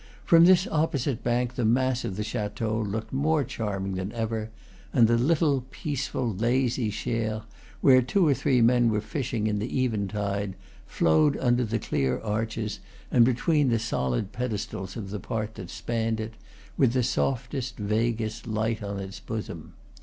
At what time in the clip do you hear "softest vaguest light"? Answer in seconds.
17.03-18.81